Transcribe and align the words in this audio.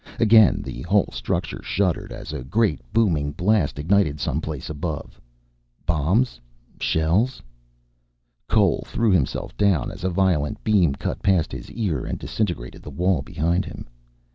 Again 0.19 0.63
the 0.63 0.81
whole 0.81 1.09
structure 1.13 1.61
shuddered 1.61 2.11
as 2.11 2.33
a 2.33 2.43
great 2.43 2.81
booming 2.91 3.33
blast 3.33 3.77
ignited 3.77 4.19
some 4.19 4.41
place 4.41 4.67
above. 4.67 5.21
Bombs? 5.85 6.41
Shells? 6.79 7.39
Cole 8.49 8.83
threw 8.87 9.11
himself 9.11 9.55
down 9.57 9.91
as 9.91 10.03
a 10.03 10.09
violet 10.09 10.57
beam 10.63 10.95
cut 10.95 11.21
past 11.21 11.51
his 11.51 11.69
ear 11.69 12.03
and 12.03 12.17
disintegrated 12.17 12.81
the 12.81 12.89
wall 12.89 13.21
behind 13.21 13.63
him. 13.63 13.85